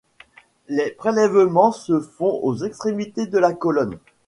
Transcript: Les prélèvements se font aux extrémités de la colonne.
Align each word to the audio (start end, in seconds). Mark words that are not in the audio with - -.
Les 0.67 0.89
prélèvements 0.89 1.71
se 1.71 1.99
font 1.99 2.39
aux 2.41 2.57
extrémités 2.65 3.27
de 3.27 3.37
la 3.37 3.53
colonne. 3.53 3.99